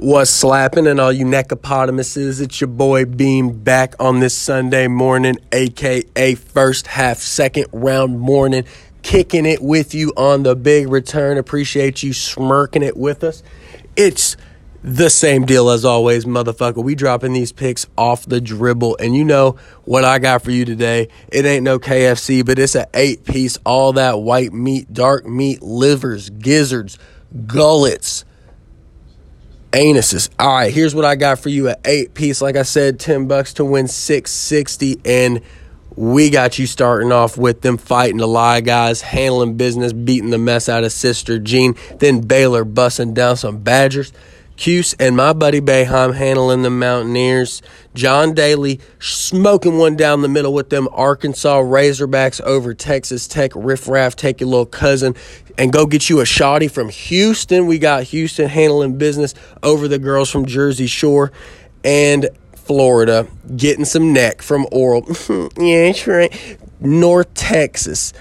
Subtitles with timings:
[0.00, 2.40] What's slapping and all you neckopotamuses?
[2.40, 8.64] It's your boy Bean back on this Sunday morning, aka first half, second round morning,
[9.02, 11.36] kicking it with you on the big return.
[11.36, 13.42] Appreciate you smirking it with us.
[13.96, 14.36] It's
[14.84, 16.80] the same deal as always, motherfucker.
[16.80, 20.64] We dropping these picks off the dribble, and you know what I got for you
[20.64, 21.08] today.
[21.32, 25.60] It ain't no KFC, but it's an eight piece, all that white meat, dark meat,
[25.60, 27.00] livers, gizzards,
[27.48, 28.24] gullets
[29.72, 30.30] anuses.
[30.38, 32.40] All right, here's what I got for you at eight piece.
[32.40, 35.00] Like I said, 10 bucks to win 660.
[35.04, 35.42] And
[35.96, 40.38] we got you starting off with them fighting the lie guys, handling business, beating the
[40.38, 41.74] mess out of Sister Jean.
[41.98, 44.12] Then Baylor busting down some Badgers.
[44.58, 47.62] Cuse and my buddy Boeheim handling the Mountaineers.
[47.94, 53.52] John Daly smoking one down the middle with them Arkansas Razorbacks over Texas Tech.
[53.54, 55.14] Riff Raff, take your little cousin
[55.56, 57.66] and go get you a shoddy from Houston.
[57.68, 61.30] We got Houston handling business over the girls from Jersey Shore
[61.84, 65.06] and Florida getting some neck from Oral.
[65.56, 66.58] yeah, that's right.
[66.80, 68.12] North Texas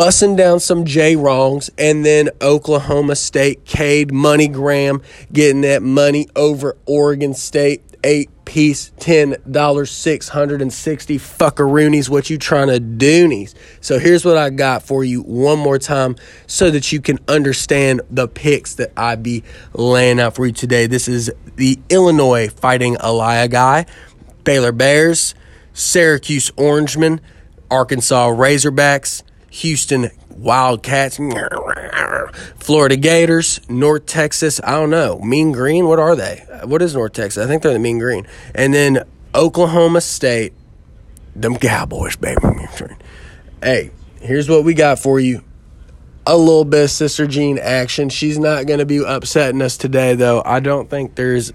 [0.00, 6.78] bussing down some J wrongs, and then Oklahoma State, Cade MoneyGram getting that money over
[6.86, 7.82] Oregon State.
[8.02, 12.08] Eight piece, ten dollars, six hundred and sixty fuckaroonies.
[12.08, 13.46] What you trying to do,
[13.82, 18.00] So here's what I got for you one more time, so that you can understand
[18.10, 20.86] the picks that I be laying out for you today.
[20.86, 23.84] This is the Illinois Fighting Illini guy,
[24.44, 25.34] Baylor Bears,
[25.74, 27.20] Syracuse Orangemen,
[27.70, 31.18] Arkansas Razorbacks, Houston Wildcats,
[32.58, 34.60] Florida Gators, North Texas.
[34.64, 35.18] I don't know.
[35.18, 35.86] Mean Green.
[35.86, 36.46] What are they?
[36.64, 37.44] What is North Texas?
[37.44, 38.26] I think they're the Mean Green.
[38.54, 40.52] And then Oklahoma State,
[41.34, 42.40] them Cowboys, baby.
[43.62, 43.90] Hey,
[44.20, 45.42] here's what we got for you.
[46.26, 48.08] A little bit of Sister Jean action.
[48.08, 50.42] She's not going to be upsetting us today, though.
[50.44, 51.52] I don't think there's.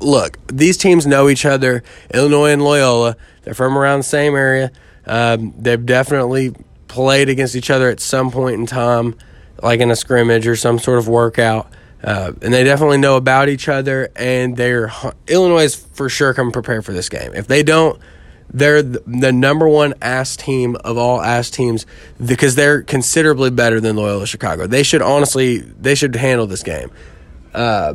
[0.00, 1.82] Look, these teams know each other.
[2.12, 3.16] Illinois and Loyola.
[3.42, 4.70] They're from around the same area.
[5.06, 6.54] Um, they've definitely
[6.88, 9.14] played against each other at some point in time,
[9.62, 11.70] like in a scrimmage or some sort of workout.
[12.02, 14.92] Uh, and they definitely know about each other, and they're
[15.26, 17.32] Illinois is for sure come prepared for this game.
[17.34, 18.00] If they don't,
[18.50, 21.86] they're the number one ass team of all ass teams
[22.24, 24.66] because they're considerably better than Loyola Chicago.
[24.66, 26.90] They should honestly they should handle this game.
[27.52, 27.94] Uh,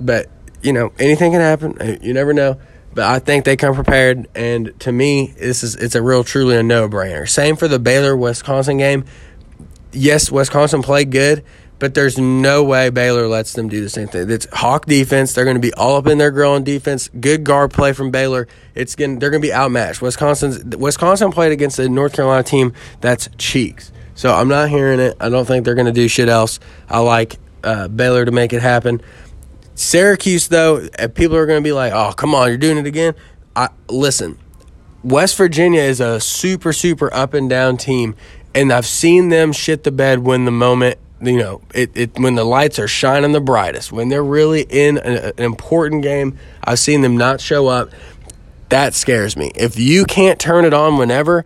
[0.00, 0.28] but
[0.62, 1.98] you know anything can happen.
[2.02, 2.58] You never know.
[2.94, 6.56] But I think they come prepared, and to me, this is it's a real truly
[6.56, 7.28] a no brainer.
[7.28, 9.04] Same for the Baylor Wisconsin game.
[9.92, 11.42] Yes, Wisconsin played good,
[11.78, 14.30] but there's no way Baylor lets them do the same thing.
[14.30, 15.32] It's Hawk defense.
[15.32, 17.08] They're going to be all up in their grill on defense.
[17.08, 18.46] Good guard play from Baylor.
[18.74, 20.02] It's going they're going to be outmatched.
[20.02, 23.90] Wisconsin's Wisconsin played against a North Carolina team that's cheeks.
[24.14, 25.16] So I'm not hearing it.
[25.18, 26.60] I don't think they're going to do shit else.
[26.88, 29.00] I like uh, Baylor to make it happen.
[29.74, 32.86] Syracuse, though, eh, people are going to be like, "Oh, come on, you're doing it
[32.86, 33.14] again."
[33.56, 34.38] I listen.
[35.02, 38.14] West Virginia is a super, super up and down team,
[38.54, 42.34] and I've seen them shit the bed when the moment you know it, it when
[42.34, 46.80] the lights are shining the brightest when they're really in an, an important game i've
[46.80, 47.90] seen them not show up.
[48.70, 49.52] That scares me.
[49.54, 51.44] If you can't turn it on whenever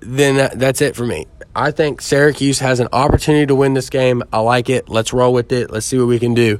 [0.00, 1.26] then that, that's it for me.
[1.54, 4.22] I think syracuse has an opportunity to win this game.
[4.32, 4.88] I like it.
[4.88, 5.70] Let's roll with it.
[5.70, 6.58] Let's see what we can do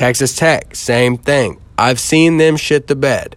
[0.00, 1.60] Texas Tech, same thing.
[1.76, 3.36] I've seen them shit the bed.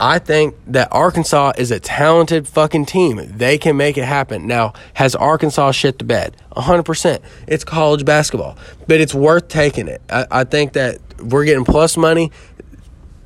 [0.00, 3.20] I think that Arkansas is a talented fucking team.
[3.36, 4.46] They can make it happen.
[4.46, 6.38] Now, has Arkansas shit the bed?
[6.56, 7.20] 100%.
[7.46, 8.56] It's college basketball,
[8.88, 10.00] but it's worth taking it.
[10.08, 12.32] I, I think that we're getting plus money.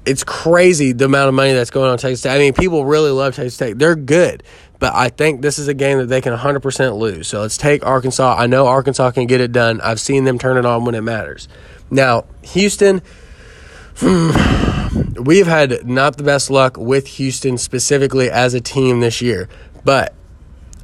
[0.05, 2.34] It's crazy the amount of money that's going on Texas Tech.
[2.34, 3.75] I mean, people really love Texas Tech.
[3.77, 4.43] They're good,
[4.81, 7.29] but I think this is a game that they can 100% lose.
[7.29, 8.34] So let's take Arkansas.
[8.37, 9.81] I know Arkansas can get it done.
[9.81, 11.47] I've seen them turn it on when it matters.
[11.91, 13.03] Now, Houston,
[14.03, 19.49] we've had not the best luck with Houston specifically as a team this year,
[19.84, 20.15] but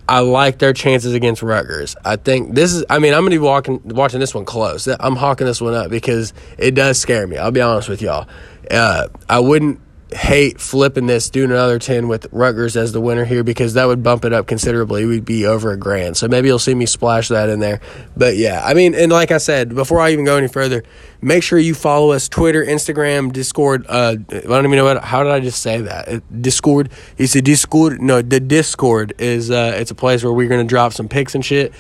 [0.09, 1.95] I like their chances against Rutgers.
[2.05, 2.85] I think this is.
[2.91, 4.89] I mean, I'm to be walking, watching this one close.
[4.89, 7.37] I'm hawking this one up because it does scare me.
[7.37, 8.27] I'll be honest with y'all.
[8.69, 9.81] Uh, I wouldn't
[10.15, 14.03] hate flipping this, doing another 10 with Rutgers as the winner here because that would
[14.03, 15.05] bump it up considerably.
[15.05, 16.17] We'd be over a grand.
[16.17, 17.81] So maybe you'll see me splash that in there.
[18.17, 20.83] But yeah, I mean, and like I said, before I even go any further,
[21.21, 23.87] make sure you follow us Twitter, Instagram, Discord.
[23.89, 26.43] Uh, I don't even know what, how did I just say that?
[26.43, 26.91] Discord.
[27.17, 28.01] He said Discord.
[28.01, 31.35] No, the Discord is, uh, it's a place where we're going to drop some pics
[31.35, 31.73] and shit.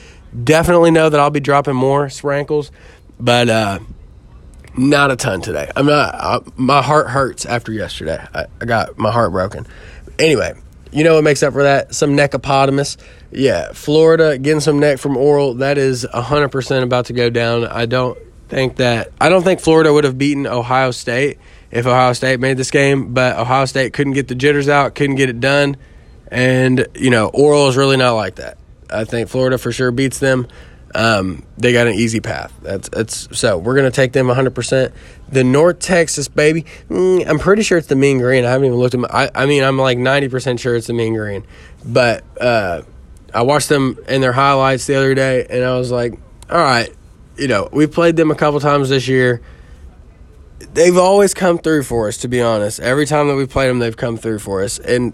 [0.44, 2.70] Definitely know that I'll be dropping more sprinkles,
[3.18, 3.78] But, uh,
[4.88, 5.70] not a ton today.
[5.76, 6.14] I'm not.
[6.14, 8.24] I, my heart hurts after yesterday.
[8.34, 9.66] I, I, got my heart broken.
[10.18, 10.54] Anyway,
[10.92, 11.94] you know what makes up for that?
[11.94, 12.96] Some neckopotamus.
[13.30, 15.54] Yeah, Florida getting some neck from Oral.
[15.54, 17.66] That is hundred percent about to go down.
[17.66, 18.18] I don't.
[18.48, 21.38] think that I don't think Florida would have beaten Ohio State
[21.70, 25.16] if Ohio State made this game, but Ohio State couldn't get the jitters out, couldn't
[25.16, 25.76] get it done,
[26.28, 28.58] and you know Oral is really not like that.
[28.90, 30.48] I think Florida for sure beats them.
[30.94, 32.52] Um, they got an easy path.
[32.62, 34.54] That's that's so we're gonna take them 100.
[34.54, 34.92] percent
[35.28, 38.44] The North Texas baby, mm, I'm pretty sure it's the Mean Green.
[38.44, 39.00] I haven't even looked at.
[39.00, 41.44] My, I I mean I'm like 90 percent sure it's the Mean Green,
[41.84, 42.82] but uh,
[43.32, 46.14] I watched them in their highlights the other day, and I was like,
[46.50, 46.92] all right,
[47.36, 49.40] you know, we played them a couple times this year.
[50.74, 52.80] They've always come through for us, to be honest.
[52.80, 54.78] Every time that we played them, they've come through for us.
[54.78, 55.12] And,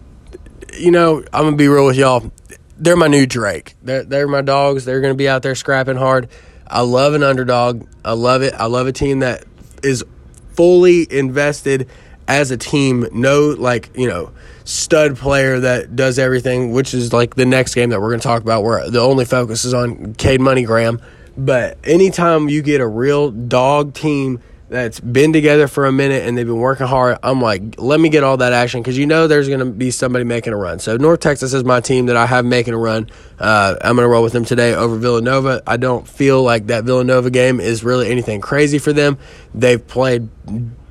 [0.77, 2.31] you know, I'm to be real with y'all.
[2.79, 3.75] They're my new Drake.
[3.83, 4.85] They're, they're my dogs.
[4.85, 6.29] They're going to be out there scrapping hard.
[6.67, 7.87] I love an underdog.
[8.05, 8.55] I love it.
[8.55, 9.45] I love a team that
[9.83, 10.05] is
[10.53, 11.89] fully invested
[12.29, 13.07] as a team.
[13.13, 14.33] No, like, you know,
[14.65, 18.27] stud player that does everything, which is like the next game that we're going to
[18.27, 21.01] talk about, where the only focus is on Cade Moneygram.
[21.37, 26.37] But anytime you get a real dog team that's been together for a minute and
[26.37, 29.27] they've been working hard, I'm like, let me get all that action because you know
[29.27, 30.79] there's going to be somebody making a run.
[30.79, 33.09] So North Texas is my team that I have making a run.
[33.39, 35.63] Uh, I'm going to roll with them today over Villanova.
[35.67, 39.19] I don't feel like that Villanova game is really anything crazy for them.
[39.55, 40.29] They've played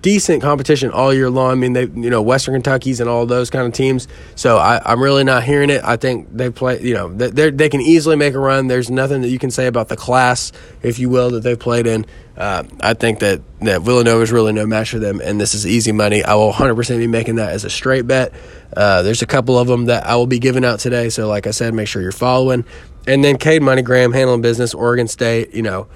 [0.05, 1.49] decent competition all year long.
[1.49, 4.07] I mean, they you know Western Kentucky's and all those kind of teams.
[4.35, 5.83] So I, am really not hearing it.
[5.83, 6.79] I think they play.
[6.79, 8.67] You know, they they can easily make a run.
[8.67, 10.51] There's nothing that you can say about the class,
[10.83, 12.05] if you will, that they've played in.
[12.37, 15.65] Uh, I think that that Villanova is really no match for them, and this is
[15.65, 16.23] easy money.
[16.23, 18.31] I will 100% be making that as a straight bet.
[18.77, 21.09] Uh, there's a couple of them that I will be giving out today.
[21.09, 22.63] So, like I said, make sure you're following.
[23.07, 25.55] And then Cade Moneygram handling business, Oregon State.
[25.55, 25.87] You know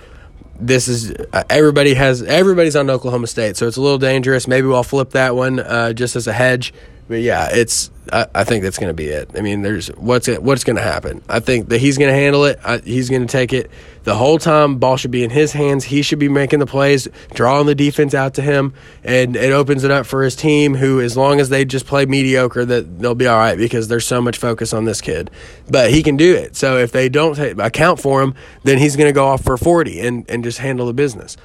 [0.59, 4.47] this is uh, everybody has everybody's on Oklahoma State, so it's a little dangerous.
[4.47, 6.73] Maybe we'll flip that one uh, just as a hedge.
[7.09, 7.89] But yeah, it's.
[8.13, 9.31] I, I think that's going to be it.
[9.35, 11.23] I mean, there's what's it, what's going to happen.
[11.27, 12.59] I think that he's going to handle it.
[12.63, 13.71] I, he's going to take it
[14.03, 14.77] the whole time.
[14.77, 15.85] Ball should be in his hands.
[15.85, 19.83] He should be making the plays, drawing the defense out to him, and it opens
[19.83, 20.75] it up for his team.
[20.75, 24.05] Who, as long as they just play mediocre, that they'll be all right because there's
[24.05, 25.31] so much focus on this kid.
[25.67, 26.55] But he can do it.
[26.55, 29.57] So if they don't take, account for him, then he's going to go off for
[29.57, 31.37] 40 and and just handle the business.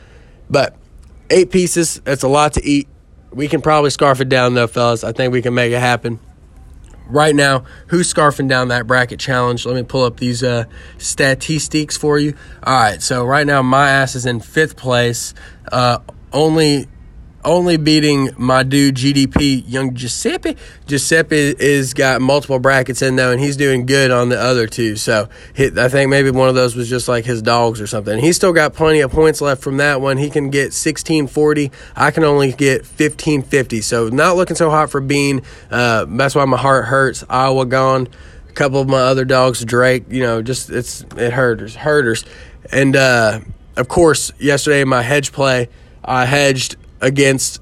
[0.51, 0.77] But
[1.31, 2.01] eight pieces.
[2.05, 2.89] That's a lot to eat.
[3.35, 5.03] We can probably scarf it down though, fellas.
[5.03, 6.21] I think we can make it happen.
[7.07, 9.67] Right now, who's scarfing down that bracket challenge?
[9.67, 10.65] Let me pull up these uh,
[10.97, 12.35] statistics for you.
[12.63, 15.35] All right, so right now my ass is in fifth place,
[15.71, 15.99] uh,
[16.33, 16.89] only
[17.45, 20.57] only beating my dude GDP, young Giuseppe.
[20.87, 24.97] Giuseppe is got multiple brackets in though, and he's doing good on the other two.
[24.97, 28.19] So I think maybe one of those was just like his dogs or something.
[28.19, 30.17] He's still got plenty of points left from that one.
[30.17, 31.71] He can get 1640.
[31.97, 33.81] I can only get 1550.
[33.81, 35.43] So not looking so hot for Bean.
[35.71, 37.25] Uh, that's why my heart hurts.
[37.29, 38.09] Iowa gone.
[38.49, 40.05] A couple of my other dogs, Drake.
[40.09, 42.25] You know, just it's it hurters, hurters,
[42.71, 43.41] and uh,
[43.77, 45.69] of course yesterday my hedge play.
[46.05, 47.61] I hedged against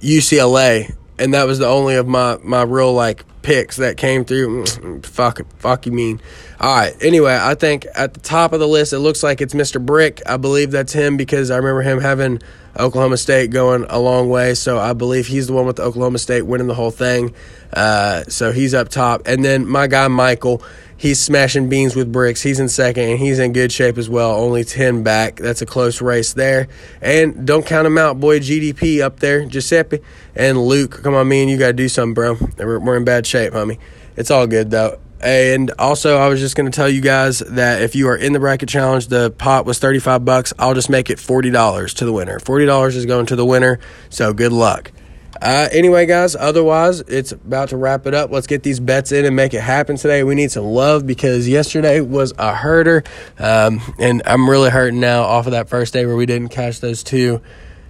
[0.00, 4.64] UCLA, and that was the only of my my real like picks that came through.
[4.64, 6.20] Mm, fuck, fuck you mean.
[6.60, 6.94] All right.
[7.02, 9.84] Anyway, I think at the top of the list, it looks like it's Mr.
[9.84, 10.22] Brick.
[10.26, 12.40] I believe that's him because I remember him having
[12.78, 14.54] Oklahoma State going a long way.
[14.54, 17.34] So I believe he's the one with Oklahoma State winning the whole thing.
[17.72, 20.62] Uh, so he's up top, and then my guy Michael
[21.02, 22.42] he's smashing beans with bricks.
[22.42, 24.30] He's in second, and he's in good shape as well.
[24.36, 25.34] Only 10 back.
[25.34, 26.68] That's a close race there.
[27.00, 28.38] And don't count him out, boy.
[28.38, 29.44] GDP up there.
[29.44, 29.98] Giuseppe
[30.36, 31.02] and Luke.
[31.02, 32.36] Come on, me and you got to do something, bro.
[32.56, 33.78] We're in bad shape, homie.
[34.16, 35.00] It's all good, though.
[35.20, 38.32] And also, I was just going to tell you guys that if you are in
[38.32, 40.52] the bracket challenge, the pot was 35 bucks.
[40.56, 42.38] I'll just make it $40 to the winner.
[42.38, 43.80] $40 is going to the winner.
[44.08, 44.92] So good luck.
[45.40, 48.30] Uh, anyway, guys, otherwise, it's about to wrap it up.
[48.30, 50.22] Let's get these bets in and make it happen today.
[50.24, 53.02] We need some love because yesterday was a herder,
[53.38, 56.80] um, and I'm really hurting now off of that first day where we didn't catch
[56.80, 57.40] those two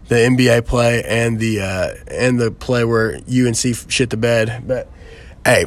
[0.08, 3.56] the NBA play and the uh, and the play where UNC
[3.88, 4.64] shit the bed.
[4.66, 4.88] But
[5.44, 5.64] hey,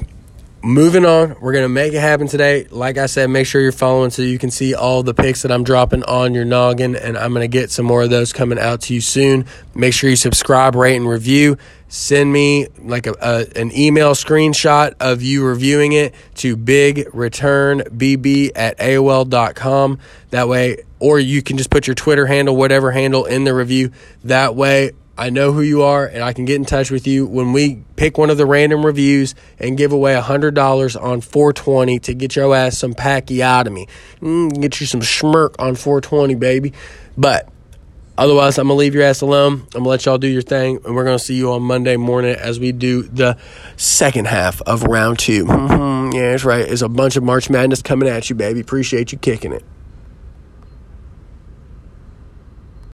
[0.65, 2.65] moving on, we're gonna make it happen today.
[2.71, 5.51] Like I said, make sure you're following so you can see all the picks that
[5.51, 8.81] I'm dropping on your noggin, and I'm gonna get some more of those coming out
[8.81, 9.45] to you soon.
[9.75, 11.57] Make sure you subscribe, rate, and review.
[11.87, 18.77] Send me like a, a an email screenshot of you reviewing it to bigreturnbb at
[18.79, 19.99] AOL.com.
[20.31, 23.91] That way, or you can just put your Twitter handle, whatever handle, in the review.
[24.23, 27.25] That way, I know who you are and I can get in touch with you
[27.25, 32.13] when we pick one of the random reviews and give away $100 on 420 to
[32.13, 33.87] get your ass some pacchiotomy.
[34.21, 36.73] Mm, get you some schmirk on 420, baby.
[37.17, 37.47] But
[38.17, 39.53] otherwise, I'm going to leave your ass alone.
[39.53, 40.79] I'm going to let y'all do your thing.
[40.83, 43.37] And we're going to see you on Monday morning as we do the
[43.77, 46.15] second half of round 2 mm-hmm.
[46.15, 46.65] Yeah, that's right.
[46.67, 48.59] There's a bunch of March Madness coming at you, baby.
[48.59, 49.63] Appreciate you kicking it.